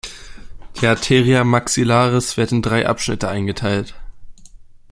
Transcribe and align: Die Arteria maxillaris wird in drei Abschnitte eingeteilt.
Die 0.81 0.87
Arteria 0.87 1.43
maxillaris 1.43 2.35
wird 2.35 2.51
in 2.51 2.63
drei 2.63 2.89
Abschnitte 2.89 3.29
eingeteilt. 3.29 3.93